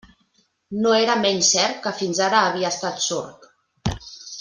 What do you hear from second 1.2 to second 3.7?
menys cert que fins ara havia estat sord.